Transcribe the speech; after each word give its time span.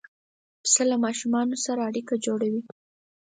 پسه 0.63 0.81
له 0.89 0.95
ماشوم 1.03 1.33
سره 1.65 1.81
اړیکه 1.89 2.15
جوړوي. 2.25 2.61